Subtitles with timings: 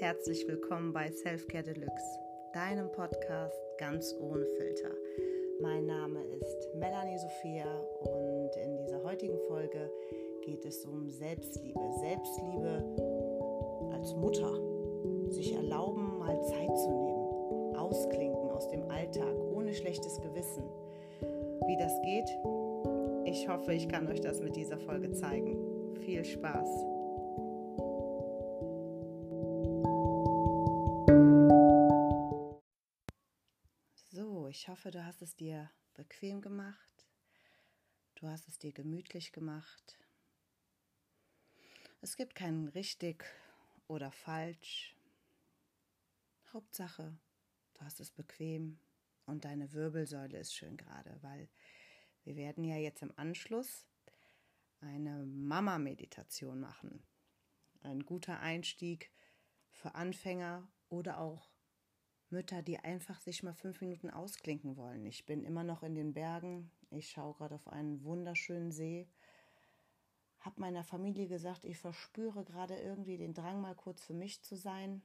[0.00, 2.18] herzlich willkommen bei Selfcare Deluxe,
[2.52, 4.90] deinem Podcast ganz ohne Filter.
[5.62, 7.66] Mein Name ist Melanie Sophia
[8.00, 9.90] und in dieser heutigen Folge
[10.44, 11.80] geht es um Selbstliebe.
[11.98, 12.84] Selbstliebe
[13.94, 14.60] als Mutter.
[15.30, 17.76] Sich erlauben, mal Zeit zu nehmen.
[17.76, 20.64] Ausklinken aus dem Alltag ohne schlechtes Gewissen.
[21.66, 22.28] Wie das geht,
[23.24, 25.56] ich hoffe, ich kann euch das mit dieser Folge zeigen.
[26.04, 26.95] Viel Spaß!
[34.86, 37.08] Hoffe, du hast es dir bequem gemacht.
[38.14, 39.98] Du hast es dir gemütlich gemacht.
[42.02, 43.24] Es gibt kein richtig
[43.88, 44.94] oder falsch.
[46.52, 47.18] Hauptsache,
[47.74, 48.78] du hast es bequem
[49.24, 51.48] und deine Wirbelsäule ist schön gerade, weil
[52.22, 53.88] wir werden ja jetzt im Anschluss
[54.78, 57.02] eine Mama-Meditation machen.
[57.82, 59.10] Ein guter Einstieg
[59.72, 61.55] für Anfänger oder auch
[62.30, 65.06] Mütter, die einfach sich mal fünf Minuten ausklinken wollen.
[65.06, 66.70] Ich bin immer noch in den Bergen.
[66.90, 69.08] Ich schaue gerade auf einen wunderschönen See.
[70.40, 74.56] Hab meiner Familie gesagt, ich verspüre gerade irgendwie den Drang, mal kurz für mich zu
[74.56, 75.02] sein.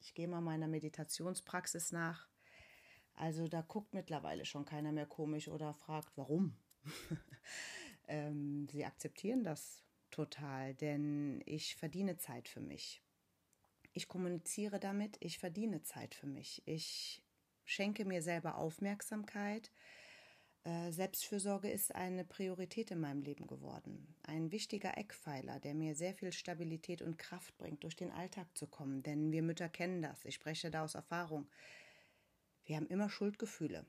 [0.00, 2.28] Ich gehe mal meiner Meditationspraxis nach.
[3.14, 6.56] Also da guckt mittlerweile schon keiner mehr komisch oder fragt, warum.
[8.08, 13.03] ähm, sie akzeptieren das total, denn ich verdiene Zeit für mich.
[13.94, 16.62] Ich kommuniziere damit, ich verdiene Zeit für mich.
[16.66, 17.22] Ich
[17.64, 19.70] schenke mir selber Aufmerksamkeit.
[20.64, 24.16] Äh, Selbstfürsorge ist eine Priorität in meinem Leben geworden.
[24.24, 28.66] Ein wichtiger Eckpfeiler, der mir sehr viel Stabilität und Kraft bringt, durch den Alltag zu
[28.66, 29.04] kommen.
[29.04, 30.24] Denn wir Mütter kennen das.
[30.24, 31.48] Ich spreche da aus Erfahrung.
[32.64, 33.86] Wir haben immer Schuldgefühle.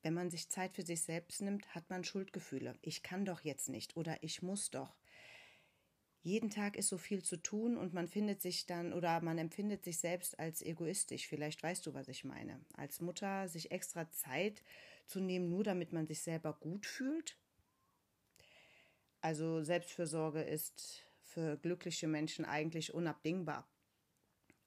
[0.00, 2.78] Wenn man sich Zeit für sich selbst nimmt, hat man Schuldgefühle.
[2.80, 4.96] Ich kann doch jetzt nicht oder ich muss doch
[6.24, 9.84] jeden Tag ist so viel zu tun und man findet sich dann oder man empfindet
[9.84, 11.28] sich selbst als egoistisch.
[11.28, 12.58] Vielleicht weißt du, was ich meine.
[12.72, 14.62] Als Mutter sich extra Zeit
[15.06, 17.36] zu nehmen, nur damit man sich selber gut fühlt.
[19.20, 23.68] Also Selbstfürsorge ist für glückliche Menschen eigentlich unabdingbar.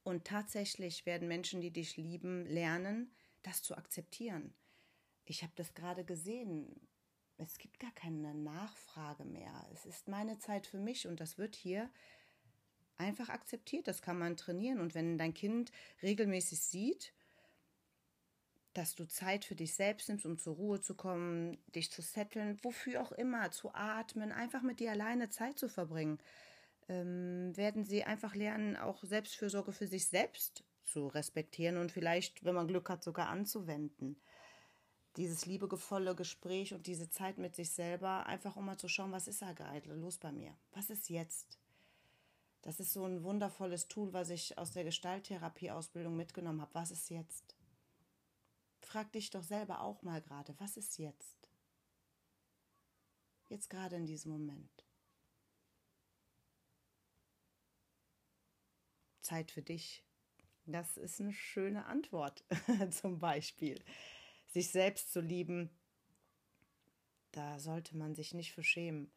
[0.03, 3.11] Und tatsächlich werden Menschen, die dich lieben, lernen,
[3.41, 4.53] das zu akzeptieren.
[5.25, 6.87] Ich habe das gerade gesehen
[7.37, 9.65] es gibt gar keine Nachfrage mehr.
[9.73, 11.89] Es ist meine Zeit für mich und das wird hier
[12.97, 13.87] einfach akzeptiert.
[13.87, 14.79] Das kann man trainieren.
[14.79, 15.71] Und wenn dein Kind
[16.01, 17.13] regelmäßig sieht,
[18.73, 22.59] dass du Zeit für dich selbst nimmst, um zur Ruhe zu kommen, dich zu setteln,
[22.63, 26.19] wofür auch immer, zu atmen, einfach mit dir alleine Zeit zu verbringen,
[26.87, 32.55] ähm, werden sie einfach lernen, auch Selbstfürsorge für sich selbst zu respektieren und vielleicht, wenn
[32.55, 34.21] man Glück hat, sogar anzuwenden
[35.17, 39.27] dieses liebevolle Gespräch und diese Zeit mit sich selber, einfach um mal zu schauen, was
[39.27, 40.55] ist da gerade los bei mir?
[40.71, 41.57] Was ist jetzt?
[42.61, 46.73] Das ist so ein wundervolles Tool, was ich aus der Gestalttherapie-Ausbildung mitgenommen habe.
[46.75, 47.55] Was ist jetzt?
[48.81, 51.49] Frag dich doch selber auch mal gerade, was ist jetzt?
[53.49, 54.85] Jetzt gerade in diesem Moment.
[59.21, 60.03] Zeit für dich.
[60.65, 62.43] Das ist eine schöne Antwort
[62.91, 63.81] zum Beispiel
[64.57, 65.69] sich selbst zu lieben,
[67.31, 69.11] da sollte man sich nicht für schämen.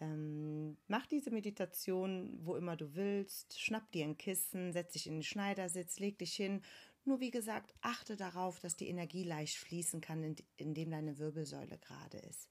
[0.00, 5.16] Ähm, mach diese Meditation, wo immer du willst, schnapp dir ein Kissen, setz dich in
[5.16, 6.62] den Schneidersitz, leg dich hin.
[7.04, 12.16] Nur wie gesagt, achte darauf, dass die Energie leicht fließen kann, indem deine Wirbelsäule gerade
[12.16, 12.48] ist.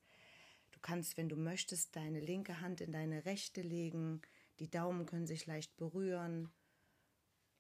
[0.72, 4.22] Du kannst, wenn du möchtest, deine linke Hand in deine rechte legen,
[4.60, 6.52] die Daumen können sich leicht berühren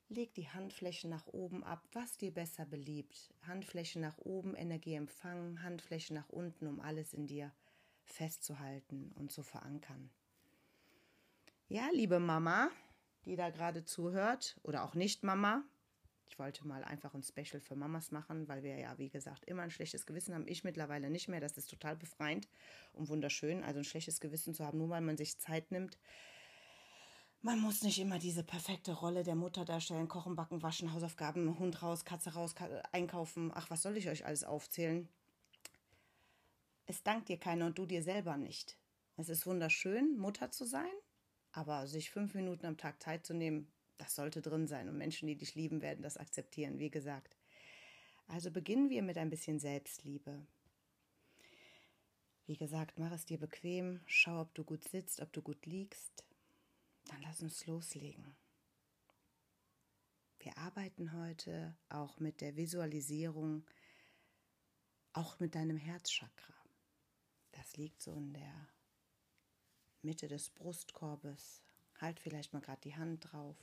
[0.09, 3.31] Leg die Handflächen nach oben ab, was dir besser beliebt.
[3.47, 7.53] Handflächen nach oben, Energie empfangen, Handflächen nach unten, um alles in dir
[8.03, 10.09] festzuhalten und zu verankern.
[11.67, 12.71] Ja, liebe Mama,
[13.25, 15.63] die da gerade zuhört, oder auch nicht Mama,
[16.29, 19.63] ich wollte mal einfach ein Special für Mamas machen, weil wir ja, wie gesagt, immer
[19.63, 20.47] ein schlechtes Gewissen haben.
[20.47, 21.39] Ich mittlerweile nicht mehr.
[21.39, 22.47] Das ist total befreiend
[22.93, 23.63] und wunderschön.
[23.63, 25.97] Also ein schlechtes Gewissen zu haben, nur weil man sich Zeit nimmt,
[27.41, 31.81] man muss nicht immer diese perfekte Rolle der Mutter darstellen, kochen, backen, waschen, Hausaufgaben, Hund
[31.81, 32.53] raus, Katze raus,
[32.91, 33.51] einkaufen.
[33.53, 35.07] Ach, was soll ich euch alles aufzählen?
[36.85, 38.77] Es dankt dir keiner und du dir selber nicht.
[39.15, 40.91] Es ist wunderschön, Mutter zu sein,
[41.51, 44.89] aber sich fünf Minuten am Tag Zeit zu nehmen, das sollte drin sein.
[44.89, 47.37] Und Menschen, die dich lieben, werden das akzeptieren, wie gesagt.
[48.27, 50.45] Also beginnen wir mit ein bisschen Selbstliebe.
[52.47, 56.23] Wie gesagt, mach es dir bequem, schau, ob du gut sitzt, ob du gut liegst.
[57.09, 58.35] Dann lass uns loslegen.
[60.39, 63.65] Wir arbeiten heute auch mit der Visualisierung,
[65.13, 66.53] auch mit deinem Herzchakra.
[67.51, 68.69] Das liegt so in der
[70.01, 71.61] Mitte des Brustkorbes.
[71.99, 73.57] Halt vielleicht mal gerade die Hand drauf.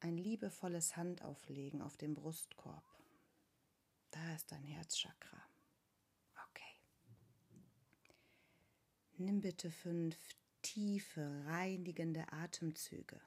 [0.00, 2.84] ein liebevolles Handauflegen auf dem Brustkorb.
[4.10, 5.42] Da ist dein Herzchakra.
[6.48, 6.80] Okay.
[9.18, 10.16] Nimm bitte fünf
[10.62, 13.20] tiefe, reinigende Atemzüge.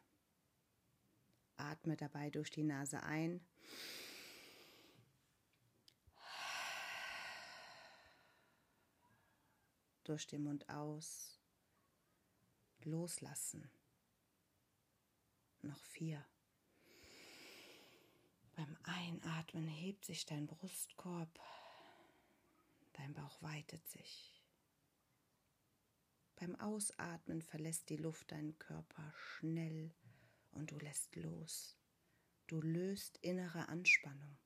[1.57, 3.45] Atme dabei durch die Nase ein.
[10.03, 11.39] Durch den Mund aus.
[12.83, 13.69] Loslassen.
[15.61, 16.25] Noch vier.
[18.55, 21.39] Beim Einatmen hebt sich dein Brustkorb,
[22.93, 24.32] dein Bauch weitet sich.
[26.43, 29.93] Beim Ausatmen verlässt die Luft deinen Körper schnell
[30.51, 31.77] und du lässt los.
[32.47, 34.37] Du löst innere Anspannung.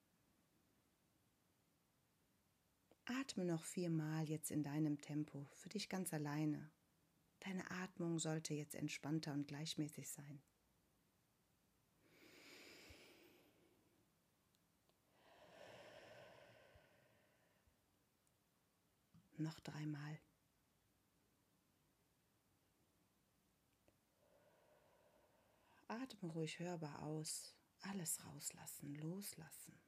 [3.06, 6.70] Atme noch viermal jetzt in deinem Tempo, für dich ganz alleine.
[7.40, 10.40] Deine Atmung sollte jetzt entspannter und gleichmäßig sein.
[19.38, 20.20] Noch dreimal.
[25.88, 27.56] Atme ruhig hörbar aus.
[27.82, 29.80] Alles rauslassen, loslassen.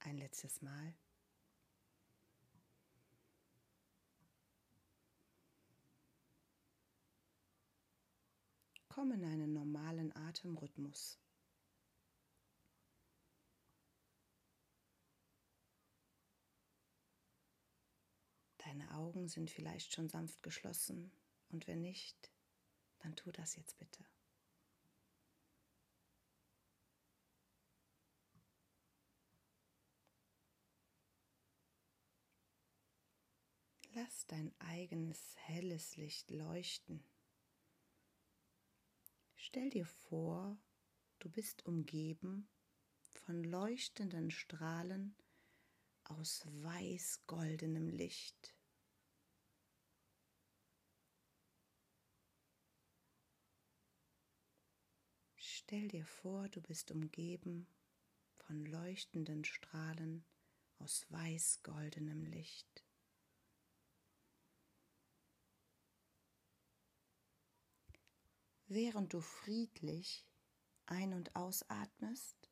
[0.00, 0.94] Ein letztes Mal.
[8.88, 11.18] Komm in einen normalen Atemrhythmus.
[18.58, 21.10] Deine Augen sind vielleicht schon sanft geschlossen
[21.50, 22.30] und wenn nicht,
[23.00, 24.04] dann tu das jetzt bitte.
[33.94, 37.04] Lass dein eigenes helles Licht leuchten.
[39.34, 40.56] Stell dir vor,
[41.18, 42.48] du bist umgeben
[43.10, 45.14] von leuchtenden Strahlen
[46.04, 48.54] aus weiß-goldenem Licht.
[55.64, 57.66] Stell dir vor, du bist umgeben
[58.36, 60.24] von leuchtenden Strahlen
[60.78, 62.84] aus weiß-goldenem Licht.
[68.66, 70.26] Während du friedlich
[70.86, 72.50] ein- und ausatmest,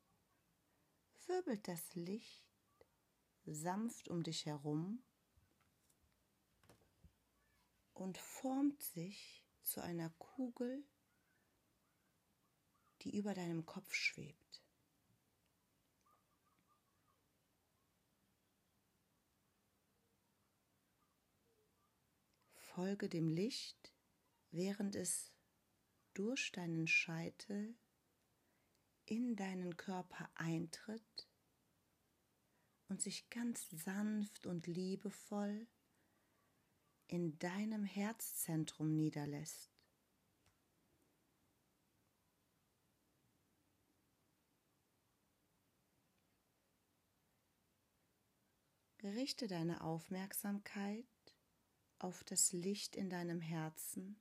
[1.26, 2.46] wirbelt das Licht
[3.44, 5.02] sanft um dich herum
[7.92, 10.84] und formt sich zu einer Kugel
[13.02, 14.62] die über deinem Kopf schwebt.
[22.56, 23.92] Folge dem Licht,
[24.52, 25.32] während es
[26.14, 27.74] durch deinen Scheitel
[29.06, 31.28] in deinen Körper eintritt
[32.88, 35.66] und sich ganz sanft und liebevoll
[37.08, 39.69] in deinem Herzzentrum niederlässt.
[49.14, 51.06] Richte deine Aufmerksamkeit
[51.98, 54.20] auf das Licht in deinem Herzen.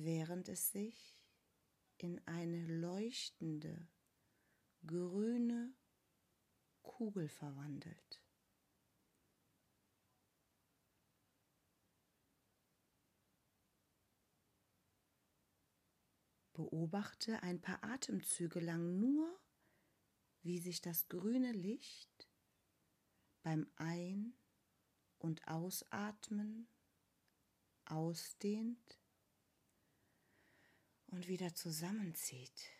[0.00, 1.18] während es sich
[1.96, 3.88] in eine leuchtende
[4.86, 5.74] grüne
[6.82, 8.22] Kugel verwandelt.
[16.52, 19.40] Beobachte ein paar Atemzüge lang nur
[20.42, 22.28] wie sich das grüne Licht
[23.42, 24.34] beim Ein-
[25.18, 26.68] und Ausatmen
[27.86, 28.98] ausdehnt
[31.06, 32.70] und wieder zusammenzieht.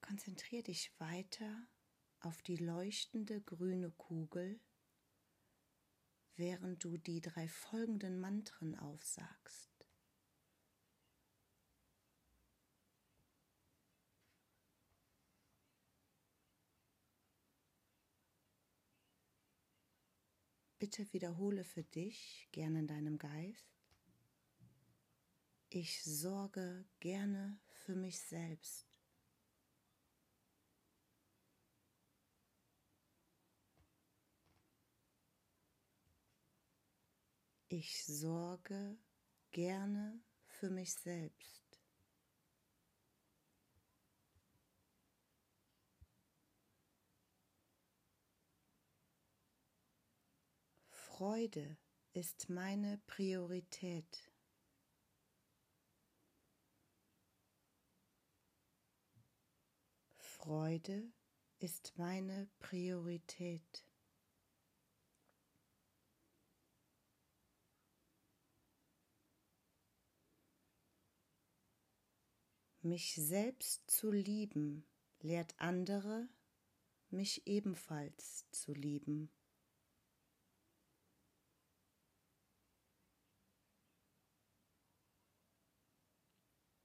[0.00, 1.66] Konzentriere dich weiter
[2.20, 4.60] auf die leuchtende grüne Kugel
[6.36, 9.70] während du die drei folgenden Mantren aufsagst.
[20.78, 23.74] Bitte wiederhole für dich, gerne in deinem Geist,
[25.70, 28.93] ich sorge gerne für mich selbst.
[37.76, 38.96] Ich sorge
[39.50, 41.82] gerne für mich selbst.
[50.88, 51.76] Freude
[52.12, 54.30] ist meine Priorität.
[60.16, 61.12] Freude
[61.58, 63.84] ist meine Priorität.
[72.86, 74.84] Mich selbst zu lieben
[75.20, 76.28] lehrt andere,
[77.08, 79.30] mich ebenfalls zu lieben.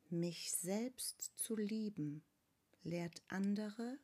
[0.08, 2.24] Mich selbst zu lieben
[2.84, 4.00] lehrt andere,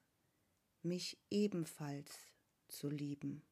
[0.81, 2.13] mich ebenfalls
[2.67, 3.47] zu lieben.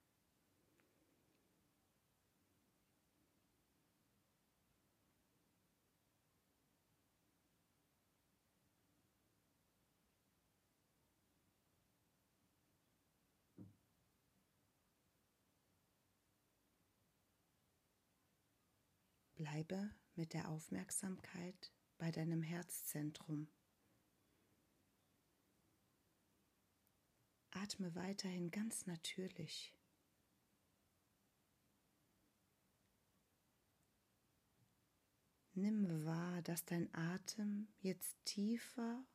[19.43, 23.50] Bleibe mit der Aufmerksamkeit bei deinem Herzzentrum.
[27.51, 29.77] Atme weiterhin ganz natürlich.
[35.55, 39.05] Nimm wahr, dass dein Atem jetzt tiefer,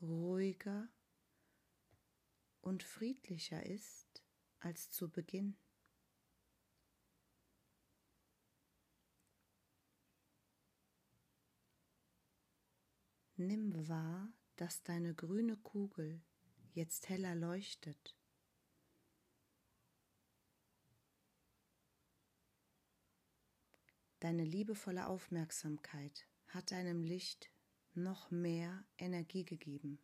[0.00, 0.88] ruhiger
[2.62, 4.24] und friedlicher ist
[4.60, 5.58] als zu Beginn.
[13.40, 16.20] Nimm wahr, dass deine grüne Kugel
[16.74, 18.16] jetzt heller leuchtet.
[24.18, 27.52] Deine liebevolle Aufmerksamkeit hat deinem Licht
[27.94, 30.00] noch mehr Energie gegeben.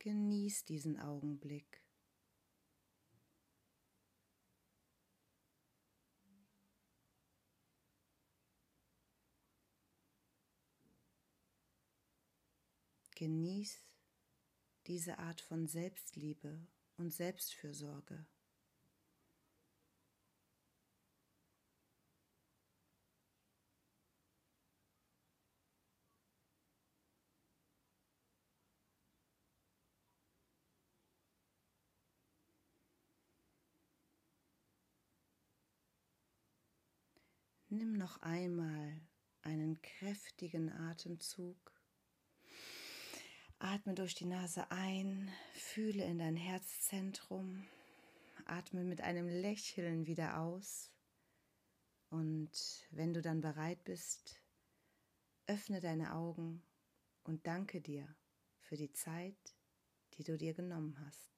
[0.00, 1.87] Genieß diesen Augenblick.
[13.18, 13.84] Genieß
[14.86, 16.64] diese Art von Selbstliebe
[16.98, 18.24] und Selbstfürsorge.
[37.68, 39.00] Nimm noch einmal
[39.42, 41.77] einen kräftigen Atemzug
[43.60, 47.66] Atme durch die Nase ein, fühle in dein Herzzentrum,
[48.44, 50.92] atme mit einem Lächeln wieder aus
[52.10, 54.40] und wenn du dann bereit bist,
[55.46, 56.62] öffne deine Augen
[57.24, 58.06] und danke dir
[58.60, 59.56] für die Zeit,
[60.14, 61.37] die du dir genommen hast.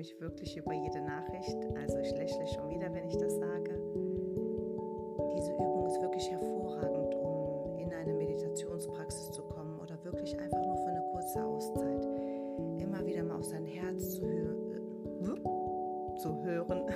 [0.00, 1.58] Mich wirklich über jede Nachricht.
[1.76, 3.70] Also ich lächle schon wieder, wenn ich das sage.
[5.36, 10.76] Diese Übung ist wirklich hervorragend, um in eine Meditationspraxis zu kommen oder wirklich einfach nur
[10.78, 12.08] für eine kurze Auszeit.
[12.78, 16.82] Immer wieder mal auf sein Herz zu, hö äh, zu hören.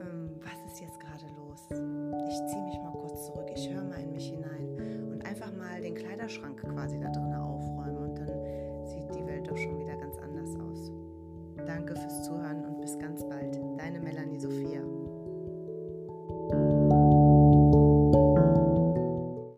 [0.00, 1.60] Ähm, was ist jetzt gerade los?
[1.70, 5.80] Ich ziehe mich mal kurz zurück, ich höre mal in mich hinein und einfach mal
[5.80, 7.31] den Kleiderschrank quasi da drin